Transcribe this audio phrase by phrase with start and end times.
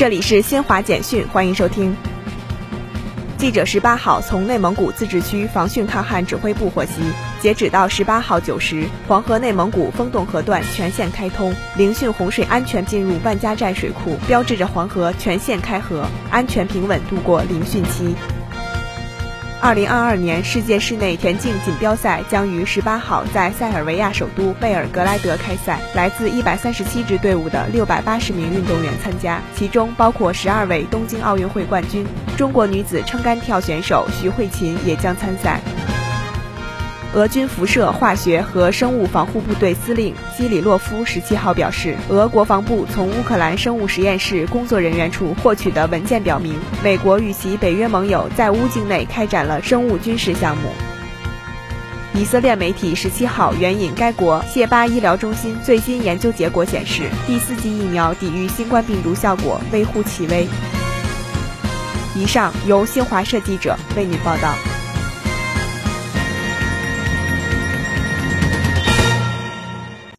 [0.00, 1.94] 这里是新华简讯，欢迎收听。
[3.36, 6.92] 记者十八号从内蒙古自治区防汛抗旱指挥部获悉，
[7.38, 18.14] 截止到十八号九时，黄河内蒙古丰洞河段全线开通，凌汛洪水安全进入万家寨水库，标志着黄河全线开河，安全平稳度过凌汛期。
[19.62, 32.06] 二零二二年世界室内田径锦标赛将于十八号在塞尔维亚首都贝尔格莱德开赛，来自一百三十七支队伍的六百八十名运动员参加，其中包括十二位东京奥运会冠军。
[32.38, 35.60] 中国女子撑杆跳选手徐慧琴也将参赛。
[37.12, 50.70] 俄军辐射、化学和生物防护部队司令基里洛夫十七号表示，俄国防部从乌克兰生物实验室工作人员处获取的文件表明，美国与其北约盟友在乌境内开展了生物军事项目。
[52.14, 60.46] 以色列媒体十七号援引该国谢巴医疗中心最新研究结果显示，第四剂疫苗抵御新冠病毒效果微乎其微。
[62.14, 64.54] 以上由新华社记者为您报道。